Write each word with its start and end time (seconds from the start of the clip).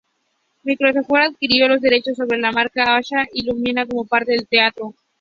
Microsoft 0.63 1.11
adquirió 1.15 1.67
los 1.67 1.79
derechos 1.79 2.17
sobre 2.17 2.39
la 2.39 2.51
marca 2.51 2.97
Asha 2.97 3.27
y 3.31 3.43
Lumia 3.45 3.85
como 3.85 4.03
parte 4.07 4.31
del 4.31 4.47
trato. 4.47 4.95